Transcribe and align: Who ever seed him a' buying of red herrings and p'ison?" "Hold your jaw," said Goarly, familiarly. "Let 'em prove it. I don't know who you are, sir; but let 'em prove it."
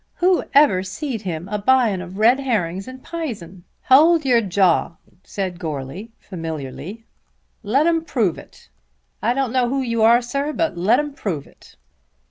Who 0.15 0.43
ever 0.55 0.81
seed 0.81 1.21
him 1.21 1.47
a' 1.47 1.59
buying 1.59 2.01
of 2.01 2.17
red 2.17 2.39
herrings 2.39 2.87
and 2.87 3.03
p'ison?" 3.03 3.65
"Hold 3.83 4.25
your 4.25 4.41
jaw," 4.41 4.95
said 5.23 5.59
Goarly, 5.59 6.11
familiarly. 6.17 7.05
"Let 7.61 7.85
'em 7.85 8.03
prove 8.03 8.39
it. 8.39 8.69
I 9.21 9.35
don't 9.35 9.53
know 9.53 9.69
who 9.69 9.81
you 9.83 10.01
are, 10.01 10.23
sir; 10.23 10.53
but 10.53 10.75
let 10.75 10.97
'em 10.97 11.13
prove 11.13 11.45
it." 11.45 11.75